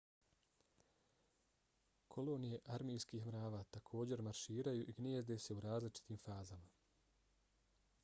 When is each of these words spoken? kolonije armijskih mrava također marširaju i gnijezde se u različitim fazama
kolonije 2.15 2.61
armijskih 2.77 3.27
mrava 3.29 3.61
također 3.77 4.25
marširaju 4.31 4.83
i 4.95 4.99
gnijezde 5.03 5.41
se 5.47 5.53
u 5.53 5.63
različitim 5.71 6.23
fazama 6.27 6.69